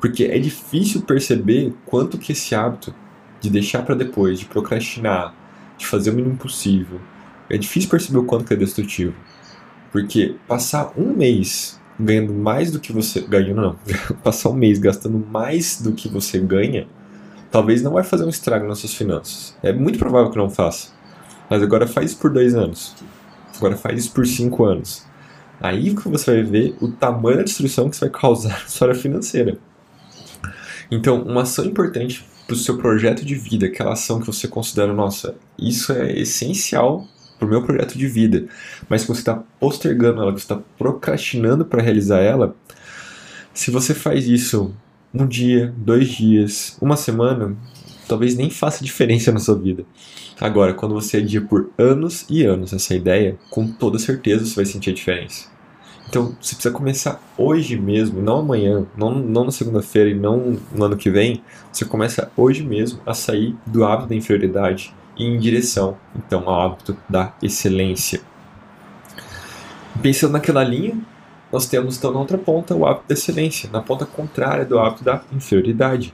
Porque 0.00 0.24
é 0.24 0.38
difícil 0.38 1.02
perceber 1.02 1.72
quanto 1.86 2.18
que 2.18 2.32
esse 2.32 2.54
hábito 2.54 2.94
de 3.40 3.48
deixar 3.48 3.82
para 3.82 3.94
depois, 3.94 4.38
de 4.38 4.44
procrastinar, 4.44 5.34
de 5.78 5.86
fazer 5.86 6.10
o 6.10 6.14
mínimo 6.14 6.36
possível, 6.36 7.00
é 7.48 7.56
difícil 7.56 7.88
perceber 7.88 8.18
o 8.18 8.24
quanto 8.24 8.44
que 8.44 8.54
é 8.54 8.56
destrutivo. 8.56 9.14
Porque 9.96 10.36
passar 10.46 10.92
um 10.94 11.16
mês 11.16 11.80
ganhando 11.98 12.34
mais 12.34 12.70
do 12.70 12.78
que 12.78 12.92
você 12.92 13.22
ganhando 13.22 13.62
não, 13.62 13.76
passar 14.22 14.50
um 14.50 14.52
mês 14.52 14.78
gastando 14.78 15.18
mais 15.18 15.80
do 15.80 15.92
que 15.92 16.06
você 16.06 16.38
ganha, 16.38 16.86
talvez 17.50 17.80
não 17.80 17.92
vai 17.92 18.04
fazer 18.04 18.26
um 18.26 18.28
estrago 18.28 18.68
nas 18.68 18.78
suas 18.80 18.92
finanças. 18.92 19.56
É 19.62 19.72
muito 19.72 19.98
provável 19.98 20.30
que 20.30 20.36
não 20.36 20.50
faça. 20.50 20.88
Mas 21.48 21.62
agora 21.62 21.86
faz 21.86 22.10
isso 22.10 22.20
por 22.20 22.30
dois 22.30 22.54
anos. 22.54 22.94
Agora 23.56 23.74
faz 23.74 24.00
isso 24.00 24.12
por 24.12 24.26
cinco 24.26 24.66
anos. 24.66 25.06
Aí 25.58 25.94
que 25.94 26.08
você 26.10 26.30
vai 26.30 26.42
ver 26.42 26.76
o 26.78 26.92
tamanho 26.92 27.38
da 27.38 27.44
destruição 27.44 27.88
que 27.88 27.96
isso 27.96 28.04
vai 28.04 28.10
causar 28.10 28.50
na 28.60 28.68
sua 28.68 28.88
área 28.88 29.00
financeira. 29.00 29.56
Então, 30.90 31.22
uma 31.22 31.40
ação 31.40 31.64
importante 31.64 32.22
para 32.46 32.52
o 32.52 32.58
seu 32.58 32.76
projeto 32.76 33.24
de 33.24 33.34
vida, 33.34 33.64
aquela 33.64 33.94
ação 33.94 34.20
que 34.20 34.26
você 34.26 34.46
considera, 34.46 34.92
nossa, 34.92 35.36
isso 35.58 35.90
é 35.90 36.12
essencial 36.20 37.08
para 37.38 37.46
o 37.46 37.48
meu 37.50 37.62
projeto 37.62 37.96
de 37.96 38.06
vida, 38.06 38.46
mas 38.88 39.02
que 39.02 39.08
você 39.08 39.20
está 39.20 39.42
postergando 39.60 40.22
ela, 40.22 40.32
que 40.32 40.40
você 40.40 40.44
está 40.44 40.60
procrastinando 40.78 41.64
para 41.64 41.82
realizar 41.82 42.20
ela, 42.20 42.54
se 43.52 43.70
você 43.70 43.94
faz 43.94 44.26
isso 44.26 44.74
um 45.14 45.26
dia, 45.26 45.72
dois 45.76 46.08
dias, 46.08 46.76
uma 46.80 46.96
semana, 46.96 47.56
talvez 48.06 48.36
nem 48.36 48.50
faça 48.50 48.84
diferença 48.84 49.32
na 49.32 49.38
sua 49.38 49.58
vida. 49.58 49.84
Agora, 50.40 50.74
quando 50.74 50.94
você 50.94 51.18
adia 51.18 51.40
por 51.40 51.70
anos 51.78 52.26
e 52.28 52.44
anos 52.44 52.72
essa 52.72 52.94
ideia, 52.94 53.38
com 53.50 53.66
toda 53.66 53.98
certeza 53.98 54.44
você 54.44 54.54
vai 54.56 54.66
sentir 54.66 54.90
a 54.90 54.94
diferença. 54.94 55.46
Então, 56.08 56.36
você 56.40 56.54
precisa 56.54 56.72
começar 56.72 57.20
hoje 57.36 57.76
mesmo, 57.76 58.22
não 58.22 58.38
amanhã, 58.38 58.86
não, 58.96 59.12
não 59.18 59.44
na 59.44 59.50
segunda-feira 59.50 60.10
e 60.10 60.14
não 60.14 60.56
no 60.72 60.84
ano 60.84 60.96
que 60.96 61.10
vem. 61.10 61.42
Você 61.72 61.84
começa 61.84 62.30
hoje 62.36 62.62
mesmo 62.62 63.00
a 63.04 63.12
sair 63.12 63.56
do 63.66 63.84
hábito 63.84 64.10
da 64.10 64.14
inferioridade 64.14 64.94
em 65.18 65.38
direção, 65.38 65.96
então, 66.14 66.48
ao 66.48 66.60
hábito 66.60 66.96
da 67.08 67.32
excelência. 67.42 68.20
Pensando 70.02 70.32
naquela 70.32 70.62
linha, 70.62 70.98
nós 71.52 71.66
temos 71.66 71.96
então 71.96 72.12
na 72.12 72.20
outra 72.20 72.36
ponta 72.36 72.74
o 72.74 72.86
hábito 72.86 73.08
da 73.08 73.14
excelência, 73.14 73.70
na 73.72 73.80
ponta 73.80 74.04
contrária 74.04 74.64
do 74.64 74.78
hábito 74.78 75.04
da 75.04 75.22
inferioridade. 75.32 76.12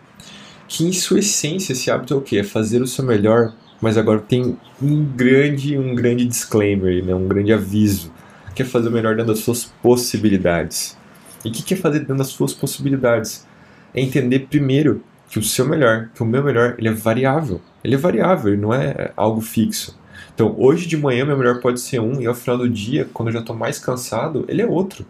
Que 0.69 0.85
em 0.85 0.93
sua 0.93 1.19
essência 1.19 1.73
esse 1.73 1.91
hábito 1.91 2.15
é 2.15 2.17
o 2.17 2.21
quê? 2.21 2.39
É 2.39 2.45
fazer 2.45 2.81
o 2.81 2.87
seu 2.87 3.05
melhor, 3.05 3.53
mas 3.81 3.99
agora 3.99 4.21
tem 4.21 4.57
um 4.81 5.05
grande, 5.05 5.77
um 5.77 5.95
grande 5.95 6.25
disclaimer, 6.25 7.05
né? 7.05 7.15
um 7.15 7.27
grande 7.27 7.53
aviso 7.53 8.13
quer 8.55 8.65
fazer 8.65 8.89
o 8.89 8.93
melhor 8.93 9.17
dentro 9.17 9.33
das 9.33 9.43
suas 9.43 9.65
possibilidades. 9.65 10.97
E 11.45 11.49
o 11.49 11.53
que 11.53 11.63
quer 11.63 11.77
fazer 11.77 12.01
dentro 12.01 12.17
das 12.17 12.29
suas 12.29 12.53
possibilidades? 12.53 13.47
É 13.95 14.01
entender 14.01 14.41
primeiro 14.41 15.03
que 15.29 15.39
o 15.39 15.43
seu 15.43 15.67
melhor, 15.67 16.11
que 16.15 16.23
o 16.23 16.27
meu 16.27 16.43
melhor, 16.43 16.77
ele 16.79 16.89
é 16.89 16.93
variável. 16.93 17.61
Ele 17.83 17.95
é 17.95 17.99
variável, 17.99 18.53
ele 18.53 18.63
não 18.63 18.73
é 18.73 19.13
algo 19.17 19.41
fixo. 19.41 19.99
Então, 20.35 20.55
hoje 20.59 20.87
de 20.87 20.97
manhã, 20.97 21.25
meu 21.25 21.37
melhor 21.37 21.61
pode 21.61 21.81
ser 21.81 22.01
um, 22.01 22.21
e 22.21 22.27
ao 22.27 22.35
final 22.35 22.59
do 22.59 22.69
dia, 22.69 23.09
quando 23.13 23.29
eu 23.29 23.35
já 23.35 23.41
estou 23.41 23.57
mais 23.57 23.79
cansado, 23.79 24.45
ele 24.49 24.63
é 24.63 24.67
outro. 24.67 25.05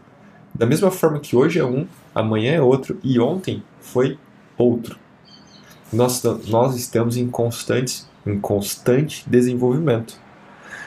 Da 0.55 0.67
mesma 0.67 0.91
forma 0.91 1.21
que 1.21 1.37
hoje 1.37 1.59
é 1.59 1.65
um, 1.65 1.87
amanhã 2.15 2.55
é 2.55 2.61
outro, 2.61 2.99
e 3.03 3.19
ontem 3.21 3.63
foi 3.81 4.19
outro. 4.57 4.97
Nós, 5.93 6.23
nós 6.49 6.75
estamos 6.77 7.17
em 7.17 7.29
constante, 7.29 8.05
em 8.27 8.39
constante 8.39 9.29
desenvolvimento. 9.29 10.19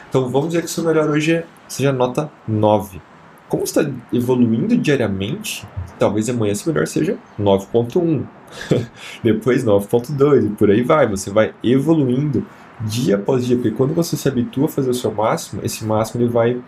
Então, 0.10 0.30
vamos 0.30 0.50
dizer 0.50 0.62
que 0.62 0.68
o 0.68 0.70
seu 0.70 0.84
melhor 0.84 1.10
hoje 1.10 1.34
é 1.34 1.46
seja 1.68 1.92
nota 1.92 2.30
9. 2.48 3.01
Como 3.48 3.63
está 3.63 3.89
evoluindo 4.12 4.75
diariamente, 4.77 5.68
talvez 6.00 6.30
amanhã 6.30 6.56
seu 6.56 6.74
melhor 6.74 6.88
seja 6.88 7.18
9.1, 7.39 8.25
depois 9.24 9.64
9.2 9.64 10.46
e 10.46 10.50
por 10.50 10.70
aí 10.70 10.82
vai. 10.82 11.08
Você 11.08 11.30
vai 11.30 11.54
evoluindo 11.64 12.46
dia 12.82 13.16
após 13.16 13.46
dia, 13.46 13.56
porque 13.56 13.72
quando 13.72 13.94
você 13.94 14.18
se 14.18 14.28
habitua 14.28 14.66
a 14.66 14.70
fazer 14.70 14.90
o 14.90 14.94
seu 14.94 15.12
máximo, 15.12 15.62
esse 15.64 15.86
máximo 15.86 16.22
ele 16.22 16.30
vai 16.30 16.62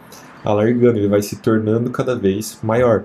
alargando, 0.44 0.98
ele 0.98 1.08
vai 1.08 1.22
se 1.22 1.38
tornando 1.38 1.90
cada 1.90 2.16
vez 2.16 2.60
maior. 2.64 3.04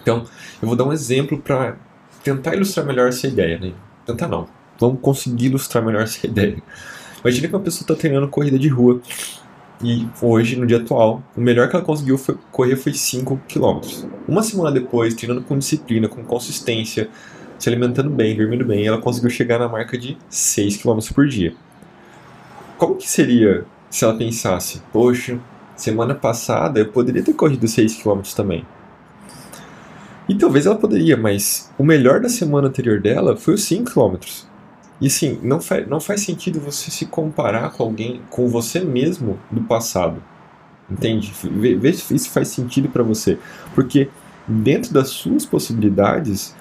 Então, 0.00 0.24
eu 0.60 0.68
vou 0.68 0.76
dar 0.76 0.84
um 0.84 0.92
exemplo 0.92 1.38
para 1.38 1.76
tentar 2.22 2.54
ilustrar 2.54 2.86
melhor 2.86 3.08
essa 3.08 3.26
ideia, 3.26 3.58
né? 3.58 3.72
Tentar 4.06 4.28
não. 4.28 4.46
Vamos 4.78 5.00
conseguir 5.00 5.46
ilustrar 5.46 5.84
melhor 5.84 6.02
essa 6.02 6.24
ideia. 6.26 6.62
Imagina 7.20 7.48
que 7.48 7.54
uma 7.54 7.62
pessoa 7.62 7.82
está 7.82 7.94
treinando 7.94 8.28
corrida 8.28 8.58
de 8.58 8.68
rua 8.68 9.00
e 9.82 10.08
hoje, 10.22 10.56
no 10.56 10.66
dia 10.66 10.78
atual, 10.78 11.22
o 11.36 11.40
melhor 11.40 11.68
que 11.68 11.76
ela 11.76 11.84
conseguiu 11.84 12.16
foi, 12.16 12.36
correr 12.52 12.76
foi 12.76 12.94
5 12.94 13.40
km. 13.48 13.80
Uma 14.26 14.42
semana 14.42 14.70
depois, 14.70 15.14
treinando 15.14 15.42
com 15.42 15.58
disciplina, 15.58 16.08
com 16.08 16.22
consistência, 16.24 17.08
se 17.64 17.70
alimentando 17.70 18.10
bem, 18.10 18.36
dormindo 18.36 18.62
bem, 18.62 18.86
ela 18.86 19.00
conseguiu 19.00 19.30
chegar 19.30 19.58
na 19.58 19.66
marca 19.66 19.96
de 19.96 20.18
6 20.28 20.76
km 20.76 20.98
por 21.14 21.26
dia. 21.26 21.54
Como 22.76 22.94
que 22.96 23.08
seria 23.08 23.64
se 23.88 24.04
ela 24.04 24.14
pensasse, 24.14 24.82
poxa, 24.92 25.38
semana 25.74 26.14
passada 26.14 26.78
eu 26.78 26.88
poderia 26.88 27.22
ter 27.22 27.32
corrido 27.32 27.66
6 27.66 28.02
km 28.02 28.20
também? 28.36 28.66
E 30.28 30.34
talvez 30.34 30.66
ela 30.66 30.76
poderia, 30.76 31.16
mas 31.16 31.72
o 31.78 31.82
melhor 31.82 32.20
da 32.20 32.28
semana 32.28 32.68
anterior 32.68 33.00
dela 33.00 33.34
foi 33.34 33.54
os 33.54 33.64
5 33.64 33.90
km. 33.90 34.18
E 35.00 35.08
sim, 35.08 35.40
não, 35.42 35.58
faz, 35.58 35.88
não 35.88 36.00
faz 36.00 36.20
sentido 36.20 36.60
você 36.60 36.90
se 36.90 37.06
comparar 37.06 37.70
com 37.70 37.82
alguém, 37.82 38.20
com 38.28 38.46
você 38.46 38.80
mesmo 38.80 39.38
do 39.50 39.62
passado. 39.62 40.22
Entende? 40.90 41.32
Vê, 41.42 41.74
vê 41.74 41.94
se 41.94 42.14
isso 42.14 42.28
faz 42.28 42.48
sentido 42.48 42.90
para 42.90 43.02
você. 43.02 43.38
Porque 43.74 44.10
dentro 44.46 44.92
das 44.92 45.08
suas 45.08 45.46
possibilidades, 45.46 46.54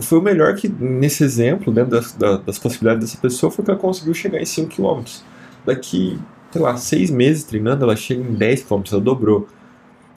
foi 0.00 0.18
o 0.18 0.22
melhor 0.22 0.54
que, 0.54 0.68
nesse 0.68 1.24
exemplo, 1.24 1.72
dentro 1.72 1.90
das, 1.90 2.12
das 2.40 2.58
possibilidades 2.58 3.08
dessa 3.08 3.20
pessoa, 3.20 3.50
foi 3.50 3.64
que 3.64 3.70
ela 3.70 3.80
conseguiu 3.80 4.14
chegar 4.14 4.40
em 4.40 4.44
5 4.44 4.74
km. 4.74 5.02
Daqui, 5.64 6.18
sei 6.50 6.60
lá, 6.60 6.76
6 6.76 7.10
meses 7.10 7.44
treinando, 7.44 7.84
ela 7.84 7.96
chega 7.96 8.22
em 8.22 8.34
10 8.34 8.64
km, 8.64 8.82
ela 8.92 9.00
dobrou. 9.00 9.48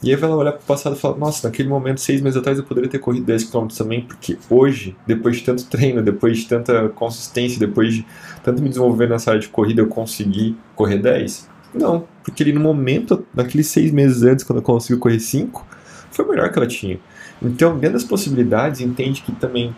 E 0.01 0.13
aí 0.13 0.21
ela 0.21 0.35
olhar 0.35 0.53
para 0.53 0.61
o 0.61 0.65
passado 0.65 0.95
e 0.95 0.99
falar: 0.99 1.17
Nossa, 1.17 1.47
naquele 1.47 1.67
momento, 1.67 1.99
seis 1.99 2.21
meses 2.21 2.37
atrás, 2.37 2.57
eu 2.57 2.63
poderia 2.63 2.89
ter 2.89 2.99
corrido 2.99 3.25
10 3.25 3.45
km 3.45 3.67
também, 3.67 4.01
porque 4.01 4.37
hoje, 4.49 4.95
depois 5.05 5.37
de 5.37 5.43
tanto 5.43 5.65
treino, 5.65 6.01
depois 6.01 6.37
de 6.37 6.47
tanta 6.47 6.87
consistência, 6.89 7.59
depois 7.59 7.95
de 7.95 8.05
tanto 8.43 8.61
me 8.61 8.69
desenvolver 8.69 9.09
nessa 9.09 9.31
área 9.31 9.41
de 9.41 9.49
corrida, 9.49 9.81
eu 9.81 9.87
consegui 9.87 10.55
correr 10.73 10.99
10? 10.99 11.49
Não, 11.73 12.07
porque 12.23 12.43
ali 12.43 12.53
no 12.53 12.61
momento, 12.61 13.25
naqueles 13.35 13.67
seis 13.67 13.91
meses 13.91 14.23
antes, 14.23 14.43
quando 14.45 14.59
eu 14.59 14.63
consegui 14.63 14.97
correr 14.97 15.19
5, 15.19 15.67
foi 16.11 16.25
o 16.25 16.29
melhor 16.29 16.51
que 16.51 16.57
ela 16.57 16.67
tinha. 16.67 16.99
Então, 17.41 17.77
dentro 17.77 17.93
das 17.93 18.03
possibilidades, 18.03 18.81
entende 18.81 19.21
que 19.21 19.31
também 19.31 19.73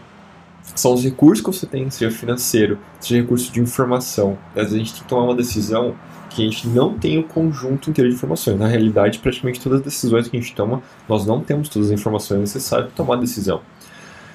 são 0.75 0.93
os 0.93 1.03
recursos 1.03 1.43
que 1.43 1.51
você 1.51 1.65
tem, 1.65 1.89
seja 1.89 2.15
financeiro, 2.15 2.77
seja 2.99 3.21
recurso 3.21 3.51
de 3.51 3.59
informação. 3.59 4.37
Às 4.49 4.63
vezes 4.63 4.73
a 4.73 4.77
gente 4.77 4.93
tem 4.93 5.03
que 5.03 5.09
tomar 5.09 5.23
uma 5.23 5.35
decisão 5.35 5.95
que 6.29 6.41
a 6.41 6.49
gente 6.49 6.67
não 6.67 6.97
tem 6.97 7.19
o 7.19 7.23
conjunto 7.23 7.89
inteiro 7.89 8.09
de 8.09 8.15
informações. 8.15 8.57
Na 8.57 8.67
realidade, 8.67 9.19
praticamente 9.19 9.59
todas 9.59 9.79
as 9.79 9.85
decisões 9.85 10.27
que 10.27 10.37
a 10.37 10.39
gente 10.39 10.55
toma, 10.55 10.81
nós 11.07 11.25
não 11.25 11.41
temos 11.41 11.67
todas 11.67 11.89
as 11.89 11.99
informações 11.99 12.39
necessárias 12.39 12.87
para 12.87 12.95
tomar 12.95 13.15
a 13.15 13.19
decisão. 13.19 13.61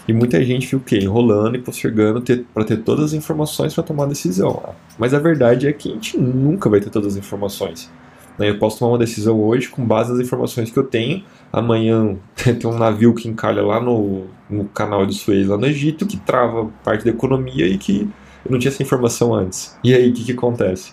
E 0.06 0.12
muita 0.12 0.44
gente 0.44 0.66
fica 0.66 0.76
o 0.76 0.80
quê? 0.80 0.98
Enrolando 0.98 1.56
e 1.56 1.58
postergando 1.58 2.22
para 2.54 2.64
ter 2.64 2.76
todas 2.78 3.06
as 3.06 3.12
informações 3.12 3.74
para 3.74 3.82
tomar 3.82 4.04
a 4.04 4.08
decisão. 4.08 4.74
Mas 4.98 5.14
a 5.14 5.18
verdade 5.18 5.66
é 5.66 5.72
que 5.72 5.90
a 5.90 5.92
gente 5.94 6.18
nunca 6.18 6.68
vai 6.68 6.80
ter 6.80 6.90
todas 6.90 7.14
as 7.14 7.18
informações. 7.18 7.90
Né? 8.38 8.50
Eu 8.50 8.58
posso 8.58 8.78
tomar 8.78 8.92
uma 8.92 8.98
decisão 8.98 9.40
hoje 9.40 9.68
com 9.68 9.84
base 9.84 10.12
nas 10.12 10.20
informações 10.20 10.70
que 10.70 10.78
eu 10.78 10.84
tenho. 10.84 11.24
Amanhã 11.56 12.16
tem 12.36 12.70
um 12.70 12.78
navio 12.78 13.14
que 13.14 13.28
encalha 13.28 13.62
lá 13.62 13.80
no, 13.80 14.26
no 14.48 14.66
canal 14.66 15.06
de 15.06 15.14
Suez, 15.14 15.48
lá 15.48 15.56
no 15.56 15.66
Egito, 15.66 16.06
que 16.06 16.16
trava 16.18 16.70
parte 16.84 17.04
da 17.04 17.10
economia 17.10 17.66
e 17.66 17.78
que 17.78 18.08
eu 18.44 18.52
não 18.52 18.58
tinha 18.58 18.70
essa 18.70 18.82
informação 18.82 19.34
antes. 19.34 19.76
E 19.82 19.94
aí, 19.94 20.10
o 20.10 20.12
que, 20.12 20.24
que 20.24 20.32
acontece? 20.32 20.92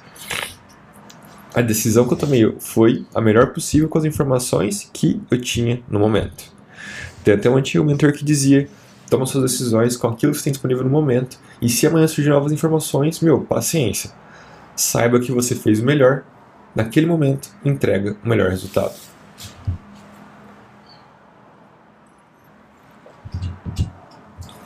a 1.53 1.61
decisão 1.61 2.07
que 2.07 2.13
eu 2.13 2.17
tomei 2.17 2.55
foi 2.59 3.05
a 3.13 3.21
melhor 3.21 3.53
possível 3.53 3.87
com 3.87 3.97
as 3.97 4.05
informações 4.05 4.89
que 4.91 5.21
eu 5.29 5.39
tinha 5.39 5.81
no 5.87 5.99
momento. 5.99 6.51
Tem 7.23 7.33
até 7.33 7.49
um 7.49 7.55
antigo 7.55 7.85
mentor 7.85 8.11
que 8.11 8.25
dizia: 8.25 8.67
toma 9.09 9.25
suas 9.25 9.51
decisões 9.51 9.95
com 9.95 10.07
aquilo 10.07 10.31
que 10.31 10.39
você 10.39 10.45
tem 10.45 10.53
disponível 10.53 10.83
no 10.83 10.89
momento, 10.89 11.37
e 11.61 11.69
se 11.69 11.85
amanhã 11.85 12.07
surgir 12.07 12.29
novas 12.29 12.51
informações, 12.51 13.19
meu, 13.19 13.41
paciência. 13.41 14.11
Saiba 14.75 15.19
que 15.19 15.31
você 15.31 15.53
fez 15.53 15.79
o 15.79 15.85
melhor, 15.85 16.23
naquele 16.75 17.05
momento, 17.05 17.49
entrega 17.63 18.17
o 18.23 18.27
melhor 18.27 18.49
resultado. 18.49 18.93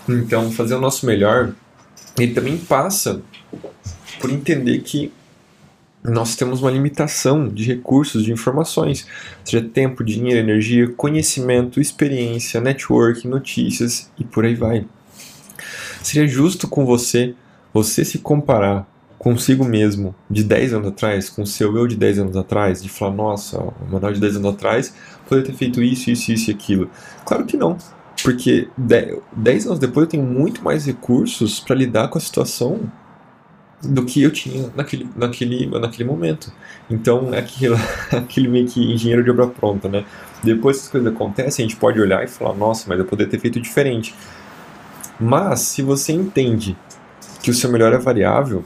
Então, 0.07 0.51
fazer 0.51 0.75
o 0.75 0.81
nosso 0.81 1.05
melhor, 1.05 1.53
ele 2.17 2.33
também 2.33 2.57
passa 2.57 3.21
por 4.19 4.31
entender 4.31 4.79
que 4.79 5.11
nós 6.03 6.35
temos 6.35 6.61
uma 6.61 6.71
limitação 6.71 7.49
de 7.49 7.63
recursos, 7.65 8.23
de 8.23 8.31
informações, 8.31 9.05
seja 9.43 9.61
tempo, 9.61 10.03
dinheiro, 10.03 10.39
energia, 10.39 10.87
conhecimento, 10.89 11.81
experiência, 11.81 12.61
network, 12.61 13.27
notícias 13.27 14.09
e 14.17 14.23
por 14.23 14.45
aí 14.45 14.55
vai. 14.55 14.85
Seria 16.01 16.27
justo 16.27 16.67
com 16.67 16.85
você, 16.85 17.35
você 17.73 18.05
se 18.05 18.19
comparar 18.19 18.87
consigo 19.17 19.65
mesmo 19.65 20.15
de 20.29 20.43
10 20.43 20.73
anos 20.73 20.87
atrás, 20.87 21.29
com 21.29 21.41
o 21.41 21.47
seu 21.47 21.75
eu 21.75 21.87
de 21.87 21.95
10 21.95 22.19
anos 22.19 22.37
atrás, 22.37 22.81
de 22.81 22.87
falar, 22.87 23.13
nossa, 23.13 23.59
o 23.59 23.73
Manuel 23.91 24.13
de 24.13 24.21
10 24.21 24.37
anos 24.37 24.53
atrás 24.53 24.93
poderia 25.27 25.51
ter 25.51 25.57
feito 25.57 25.81
isso, 25.81 26.09
isso, 26.09 26.31
isso 26.31 26.49
e 26.49 26.53
aquilo. 26.53 26.89
Claro 27.25 27.45
que 27.45 27.57
não, 27.57 27.77
porque 28.27 28.67
10 28.75 29.67
anos 29.67 29.79
depois 29.79 30.03
eu 30.03 30.09
tenho 30.09 30.23
muito 30.23 30.61
mais 30.61 30.85
recursos 30.85 31.61
para 31.61 31.73
lidar 31.73 32.09
com 32.09 32.17
a 32.17 32.21
situação 32.21 32.81
do 33.81 34.03
que 34.03 34.21
eu 34.21 34.29
tinha 34.31 34.69
naquele, 34.75 35.07
naquele, 35.15 35.65
naquele 35.67 36.03
momento. 36.03 36.51
Então, 36.89 37.33
é 37.33 37.39
aquele, 37.39 37.75
aquele 38.11 38.49
meio 38.49 38.67
que 38.67 38.81
engenheiro 38.81 39.23
de 39.23 39.31
obra 39.31 39.47
pronta, 39.47 39.87
né? 39.87 40.03
Depois 40.43 40.75
que 40.75 40.83
as 40.83 40.89
coisas 40.89 41.13
acontecem, 41.13 41.63
a 41.63 41.69
gente 41.69 41.79
pode 41.79 42.01
olhar 42.01 42.21
e 42.21 42.27
falar, 42.27 42.53
nossa, 42.53 42.83
mas 42.89 42.99
eu 42.99 43.05
poderia 43.05 43.31
ter 43.31 43.39
feito 43.39 43.61
diferente. 43.61 44.13
Mas, 45.17 45.61
se 45.61 45.81
você 45.81 46.11
entende 46.11 46.75
que 47.41 47.49
o 47.49 47.53
seu 47.53 47.71
melhor 47.71 47.93
é 47.93 47.97
variável, 47.97 48.61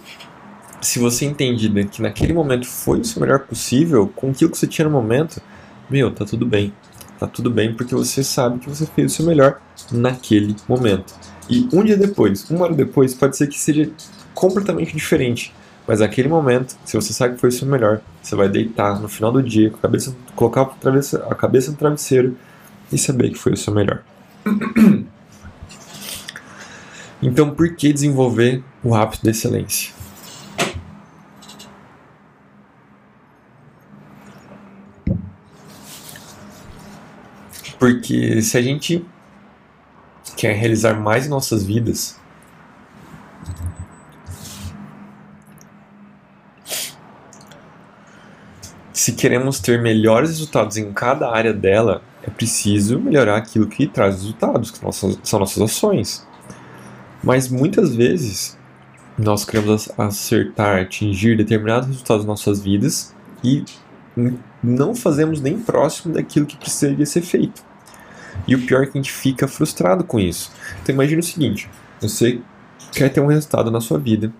se 0.82 0.98
você 0.98 1.24
entende 1.24 1.70
que 1.86 2.02
naquele 2.02 2.34
momento 2.34 2.66
foi 2.66 3.02
o 3.02 3.06
seu 3.06 3.22
melhor 3.22 3.42
possível, 3.42 4.12
com 4.16 4.32
aquilo 4.32 4.50
que 4.50 4.58
você 4.58 4.66
tinha 4.66 4.88
no 4.88 4.92
momento, 4.92 5.40
meu, 5.88 6.10
tá 6.10 6.26
tudo 6.26 6.48
bem. 6.48 6.74
Tá 7.22 7.28
tudo 7.28 7.52
bem 7.52 7.72
porque 7.72 7.94
você 7.94 8.24
sabe 8.24 8.58
que 8.58 8.68
você 8.68 8.84
fez 8.84 9.12
o 9.12 9.16
seu 9.16 9.28
melhor 9.28 9.62
naquele 9.92 10.56
momento. 10.68 11.14
E 11.48 11.70
um 11.72 11.84
dia 11.84 11.96
depois, 11.96 12.50
uma 12.50 12.66
hora 12.66 12.74
depois, 12.74 13.14
pode 13.14 13.38
ser 13.38 13.46
que 13.46 13.60
seja 13.60 13.92
completamente 14.34 14.96
diferente. 14.96 15.54
Mas 15.88 16.00
naquele 16.00 16.28
momento, 16.28 16.76
se 16.84 16.96
você 16.96 17.14
sabe 17.14 17.36
que 17.36 17.40
foi 17.40 17.50
o 17.50 17.52
seu 17.52 17.68
melhor, 17.68 18.02
você 18.24 18.36
vai 18.36 18.50
deitar 18.50 19.00
no 19.00 19.08
final 19.08 19.32
do 19.32 19.44
dia, 19.44 19.70
com 19.70 19.78
a 19.78 19.82
cabeça, 19.82 20.16
colocar 20.36 20.62
a 21.30 21.36
cabeça 21.36 21.70
no 21.70 21.78
travesseiro 21.78 22.36
e 22.92 22.98
saber 22.98 23.30
que 23.30 23.38
foi 23.38 23.54
o 23.54 23.58
seu 23.58 23.72
melhor. 23.72 24.02
Então, 27.24 27.52
por 27.52 27.76
que 27.76 27.94
desenvolver 27.94 28.64
o 28.84 28.96
hábito 28.96 29.24
da 29.24 29.30
excelência? 29.30 29.94
Porque 37.82 38.44
se 38.44 38.56
a 38.60 38.62
gente 38.62 39.04
quer 40.38 40.54
realizar 40.54 40.94
mais 40.94 41.26
em 41.26 41.30
nossas 41.30 41.64
vidas, 41.64 42.16
se 48.94 49.14
queremos 49.14 49.60
ter 49.60 49.82
melhores 49.82 50.30
resultados 50.30 50.78
em 50.78 50.94
cada 50.94 51.32
área 51.32 51.52
dela, 51.52 52.04
é 52.22 52.30
preciso 52.30 53.00
melhorar 53.00 53.38
aquilo 53.38 53.66
que 53.66 53.88
traz 53.88 54.18
resultados, 54.18 54.70
que 54.70 54.78
são 55.24 55.40
nossas 55.40 55.64
ações. 55.64 56.28
Mas 57.24 57.50
muitas 57.50 57.96
vezes 57.96 58.56
nós 59.18 59.44
queremos 59.44 59.90
acertar, 59.98 60.82
atingir 60.82 61.36
determinados 61.36 61.88
resultados 61.88 62.28
nas 62.28 62.40
nossas 62.40 62.62
vidas 62.62 63.16
e 63.44 63.66
não 64.62 64.94
fazemos 64.94 65.42
nem 65.42 65.58
próximo 65.58 66.14
daquilo 66.14 66.46
que 66.46 66.58
precisaria 66.58 67.08
ser 67.08 67.24
feito. 67.24 67.71
E 68.48 68.56
o 68.56 68.66
pior 68.66 68.84
é 68.84 68.86
que 68.86 68.98
a 68.98 69.02
gente 69.02 69.12
fica 69.12 69.48
frustrado 69.48 70.04
com 70.04 70.20
isso. 70.20 70.52
Então 70.82 70.94
imagine 70.94 71.20
o 71.20 71.24
seguinte: 71.24 71.70
você 72.00 72.40
quer 72.92 73.10
ter 73.10 73.22
um 73.22 73.28
resultado 73.28 73.72
na 73.72 73.82
sua 73.82 73.98
vida 73.98 74.34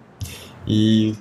e 0.68 1.16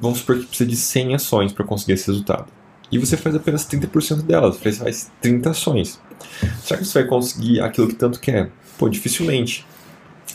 vamos 0.00 0.18
supor 0.18 0.38
que 0.38 0.46
precisa 0.46 0.68
de 0.68 0.76
100 0.76 1.14
ações 1.14 1.52
para 1.52 1.64
conseguir 1.64 1.92
esse 1.92 2.06
resultado 2.06 2.46
e 2.90 2.98
você 2.98 3.16
faz 3.16 3.34
apenas 3.34 3.66
30% 3.66 4.22
delas, 4.22 4.56
você 4.56 4.72
faz 4.72 5.10
30 5.20 5.50
ações. 5.50 6.00
Será 6.62 6.78
que 6.78 6.86
você 6.86 7.00
vai 7.00 7.08
conseguir 7.08 7.60
aquilo 7.60 7.88
que 7.88 7.94
tanto 7.94 8.20
quer? 8.20 8.50
Pô, 8.78 8.88
dificilmente. 8.88 9.66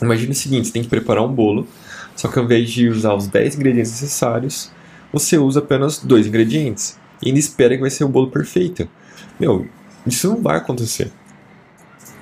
Imagina 0.02 0.32
o 0.32 0.36
seguinte, 0.36 0.68
você 0.68 0.74
tem 0.74 0.84
que 0.84 0.90
preparar 0.90 1.24
um 1.24 1.34
bolo, 1.34 1.68
só 2.16 2.28
que 2.28 2.38
ao 2.38 2.46
invés 2.46 2.70
de 2.70 2.90
usar 2.90 3.14
os 3.14 3.28
10 3.28 3.56
ingredientes 3.56 3.92
necessários, 3.92 4.72
você 5.14 5.38
usa 5.38 5.60
apenas 5.60 6.00
dois 6.00 6.28
ingredientes 6.28 6.98
e 7.22 7.28
ainda 7.28 7.40
espera 7.40 7.76
que 7.76 7.82
vai 7.82 7.90
ser 7.90 8.04
o 8.04 8.10
bolo 8.10 8.32
perfeito. 8.32 8.88
Meu, 9.40 9.68
isso 10.06 10.28
não 10.28 10.42
vai 10.42 10.58
acontecer. 10.58 11.12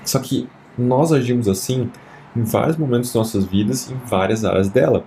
Só 0.09 0.17
que 0.19 0.49
nós 0.75 1.11
agimos 1.11 1.47
assim 1.47 1.89
em 2.35 2.43
vários 2.43 2.77
momentos 2.77 3.11
de 3.11 3.17
nossas 3.17 3.45
vidas, 3.45 3.91
em 3.91 3.95
várias 4.07 4.43
áreas 4.43 4.67
dela. 4.67 5.05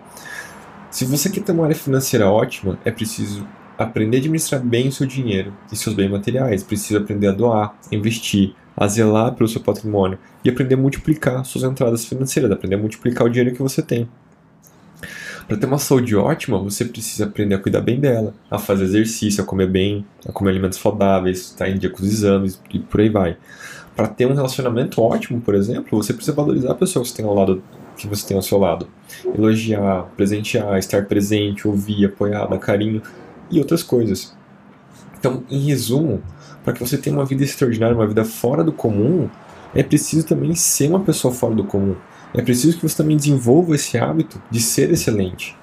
Se 0.91 1.05
você 1.05 1.29
quer 1.29 1.43
ter 1.43 1.51
uma 1.51 1.65
área 1.65 1.75
financeira 1.75 2.31
ótima, 2.31 2.79
é 2.85 2.91
preciso 2.91 3.45
aprender 3.77 4.19
a 4.19 4.21
administrar 4.21 4.63
bem 4.63 4.89
o 4.89 4.93
seu 4.93 5.07
dinheiro 5.07 5.53
e 5.73 5.77
seus 5.77 5.97
bens 5.97 6.11
materiais. 6.11 6.63
Precisa 6.63 7.01
aprender 7.01 7.29
a 7.29 7.33
doar, 7.33 7.75
investir, 7.91 8.55
a 8.77 8.87
zelar 8.87 9.35
pelo 9.35 9.49
seu 9.49 9.61
patrimônio 9.61 10.19
e 10.45 10.51
aprender 10.51 10.75
a 10.75 10.79
multiplicar 10.79 11.45
suas 11.45 11.65
entradas 11.65 12.05
financeiras, 12.05 12.53
aprender 12.53 12.77
a 12.77 12.79
multiplicar 12.79 13.27
o 13.27 13.31
dinheiro 13.31 13.55
que 13.55 13.63
você 13.63 13.83
tem. 13.83 14.09
Para 15.49 15.57
ter 15.57 15.67
uma 15.67 15.79
saúde 15.79 16.15
ótima, 16.15 16.59
você 16.59 16.85
precisa 16.85 17.25
aprender 17.25 17.57
a 17.57 17.59
cuidar 17.59 17.81
bem 17.81 17.99
dela, 17.99 18.33
a 18.49 18.59
fazer 18.59 18.85
exercício, 18.85 19.43
a 19.43 19.47
comer 19.47 19.69
bem, 19.69 20.07
a 20.27 20.31
comer 20.31 20.51
alimentos 20.51 20.79
saudáveis, 20.79 21.41
estar 21.41 21.69
em 21.69 21.77
dia 21.77 21.91
com 21.91 22.01
os 22.01 22.09
exames 22.09 22.61
e 22.73 22.79
por 22.79 23.01
aí 23.01 23.09
vai. 23.09 23.37
Para 23.95 24.09
ter 24.09 24.27
um 24.27 24.35
relacionamento 24.35 25.03
ótimo, 25.03 25.41
por 25.41 25.55
exemplo, 25.55 26.03
você 26.03 26.13
precisa 26.13 26.35
valorizar 26.35 26.73
a 26.73 26.75
pessoa 26.75 27.03
que 27.03 27.11
você 27.11 27.17
tem 27.17 27.27
ao 27.27 27.35
lado, 27.35 27.63
que 27.97 28.09
você 28.09 28.27
tem 28.27 28.37
ao 28.37 28.43
seu 28.43 28.59
lado, 28.59 28.89
elogiar, 29.35 30.05
presentear, 30.17 30.79
estar 30.79 31.05
presente, 31.05 31.69
ouvir, 31.69 32.07
apoiar, 32.07 32.47
dar 32.47 32.59
carinho, 32.59 33.03
e 33.53 33.59
outras 33.59 33.83
coisas. 33.83 34.35
Então, 35.19 35.45
em 35.51 35.61
resumo, 35.67 36.23
para 36.65 36.73
que 36.73 36.81
você 36.81 36.97
tenha 36.97 37.15
uma 37.15 37.27
vida 37.27 37.45
extraordinária, 37.45 37.95
uma 37.95 38.07
vida 38.07 38.25
fora 38.25 38.65
do 38.65 38.73
comum, 38.73 39.29
é 39.75 39.83
preciso 39.83 40.27
também 40.27 40.55
ser 40.55 40.89
uma 40.89 41.01
pessoa 41.01 41.33
fora 41.33 41.55
do 41.55 41.65
comum. 41.65 41.95
É 42.35 42.41
preciso 42.41 42.77
que 42.77 42.83
você 42.83 42.97
também 42.97 43.17
desenvolva 43.17 43.75
esse 43.75 43.99
hábito 43.99 44.43
de 44.51 44.61
ser 44.61 44.91
excelente, 44.91 45.57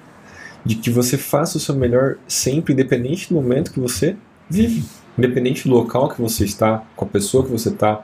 de 0.63 0.75
que 0.75 0.89
você 0.89 1.17
faça 1.17 1.57
o 1.57 1.59
seu 1.59 1.75
melhor 1.75 2.17
sempre, 2.27 2.73
independente 2.73 3.29
do 3.29 3.35
momento 3.35 3.71
que 3.71 3.79
você 3.79 4.15
vive, 4.47 4.85
independente 5.19 5.67
do 5.67 5.75
local 5.75 6.09
que 6.09 6.21
você 6.21 6.45
está, 6.45 6.83
com 6.95 7.05
a 7.05 7.07
pessoa 7.07 7.43
que 7.43 7.51
você 7.51 7.69
está, 7.69 8.03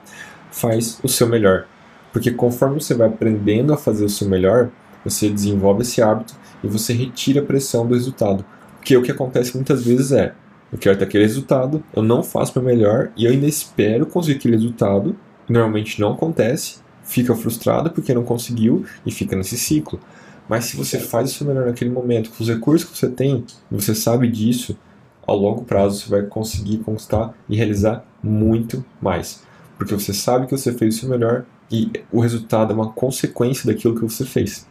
faz 0.51 0.99
o 1.03 1.09
seu 1.09 1.27
melhor. 1.27 1.65
Porque 2.13 2.31
conforme 2.31 2.79
você 2.79 2.93
vai 2.93 3.07
aprendendo 3.07 3.73
a 3.73 3.77
fazer 3.77 4.05
o 4.05 4.09
seu 4.09 4.29
melhor, 4.29 4.69
você 5.03 5.29
desenvolve 5.29 5.81
esse 5.81 6.01
hábito 6.01 6.35
e 6.63 6.67
você 6.67 6.93
retira 6.93 7.41
a 7.41 7.45
pressão 7.45 7.87
do 7.87 7.93
resultado. 7.93 8.45
Porque 8.77 8.95
o 8.95 9.01
que 9.01 9.11
acontece 9.11 9.55
muitas 9.55 9.83
vezes 9.83 10.11
é, 10.11 10.33
eu 10.71 10.77
quero 10.77 10.97
ter 10.97 11.05
aquele 11.05 11.23
resultado, 11.23 11.83
eu 11.95 12.03
não 12.03 12.23
faço 12.23 12.57
o 12.57 12.63
meu 12.63 12.73
melhor 12.73 13.11
e 13.17 13.25
eu 13.25 13.31
ainda 13.31 13.47
espero 13.47 14.05
conseguir 14.05 14.37
aquele 14.37 14.55
resultado, 14.55 15.15
normalmente 15.49 15.99
não 15.99 16.13
acontece, 16.13 16.79
fica 17.03 17.35
frustrado 17.35 17.91
porque 17.91 18.13
não 18.13 18.23
conseguiu 18.23 18.85
e 19.05 19.11
fica 19.11 19.35
nesse 19.35 19.57
ciclo. 19.57 19.99
Mas 20.47 20.65
se 20.65 20.77
você 20.77 20.99
faz 20.99 21.31
o 21.31 21.33
seu 21.33 21.47
melhor 21.47 21.65
naquele 21.65 21.89
momento, 21.89 22.29
com 22.29 22.43
os 22.43 22.49
recursos 22.49 22.89
que 22.89 22.97
você 22.97 23.09
tem, 23.09 23.43
você 23.69 23.95
sabe 23.95 24.27
disso, 24.27 24.77
ao 25.25 25.37
longo 25.37 25.63
prazo 25.63 25.99
você 25.99 26.09
vai 26.09 26.23
conseguir 26.23 26.77
conquistar 26.79 27.33
e 27.49 27.55
realizar 27.55 28.05
muito 28.21 28.83
mais. 29.01 29.43
Porque 29.77 29.93
você 29.93 30.13
sabe 30.13 30.45
que 30.45 30.57
você 30.57 30.71
fez 30.71 30.95
o 30.95 30.99
seu 30.99 31.09
melhor 31.09 31.45
e 31.71 31.91
o 32.11 32.19
resultado 32.19 32.71
é 32.71 32.75
uma 32.75 32.91
consequência 32.91 33.65
daquilo 33.65 33.95
que 33.95 34.01
você 34.01 34.25
fez 34.25 34.67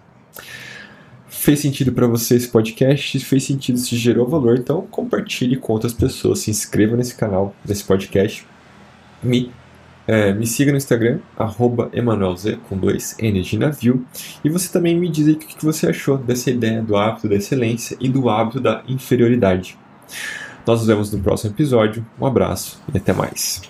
fez 1.44 1.60
sentido 1.60 1.92
para 1.92 2.06
você 2.06 2.36
esse 2.36 2.48
podcast, 2.48 3.18
fez 3.20 3.44
sentido, 3.44 3.78
se 3.78 3.96
gerou 3.96 4.26
valor, 4.26 4.56
então 4.56 4.86
compartilhe 4.90 5.56
com 5.56 5.74
outras 5.74 5.92
pessoas, 5.92 6.38
se 6.38 6.50
inscreva 6.50 6.96
nesse 6.96 7.14
canal, 7.14 7.54
nesse 7.66 7.84
podcast, 7.84 8.46
me, 9.22 9.50
é, 10.06 10.32
me 10.32 10.46
siga 10.46 10.70
no 10.70 10.78
Instagram, 10.78 11.18
EmanuelZ, 11.92 12.56
com 12.68 12.78
dois 12.78 13.14
N 13.18 13.42
de 13.42 13.58
navio, 13.58 14.06
e 14.42 14.48
você 14.48 14.72
também 14.72 14.98
me 14.98 15.08
diz 15.08 15.26
aí 15.26 15.34
o 15.34 15.38
que 15.38 15.62
você 15.62 15.88
achou 15.88 16.16
dessa 16.16 16.50
ideia 16.50 16.80
do 16.80 16.96
hábito 16.96 17.28
da 17.28 17.34
excelência 17.34 17.96
e 18.00 18.08
do 18.08 18.30
hábito 18.30 18.60
da 18.60 18.82
inferioridade. 18.88 19.76
Nós 20.66 20.80
nos 20.80 20.86
vemos 20.86 21.12
no 21.12 21.20
próximo 21.20 21.52
episódio, 21.52 22.04
um 22.20 22.26
abraço 22.26 22.80
e 22.92 22.96
até 22.96 23.12
mais. 23.12 23.60